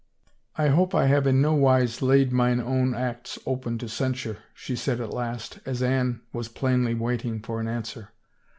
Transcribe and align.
"I 0.55 0.69
hope 0.69 0.95
I 0.95 1.05
have 1.05 1.27
in 1.27 1.43
no 1.43 1.53
wise 1.53 2.01
laid 2.01 2.31
mine 2.31 2.59
own 2.59 2.95
acts 2.95 3.37
open 3.45 3.77
to 3.77 3.87
censure," 3.87 4.39
she 4.51 4.75
said 4.75 4.99
at 4.99 5.13
last, 5.13 5.59
as 5.63 5.83
Anne 5.83 6.21
was 6.33 6.47
plainly 6.47 6.95
waiting 6.95 7.39
for 7.39 7.61
an 7.61 7.67
answer. 7.67 8.09